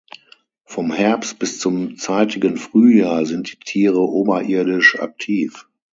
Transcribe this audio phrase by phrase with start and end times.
[0.65, 5.67] Vom Herbst bis zum zeitigen Frühjahr sind die Tiere oberirdisch aktiv.